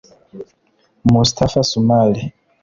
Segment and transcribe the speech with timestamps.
[1.11, 2.21] Moustapha Soumaré